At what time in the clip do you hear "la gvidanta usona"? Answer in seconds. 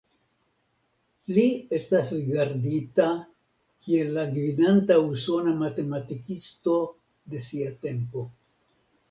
4.17-5.55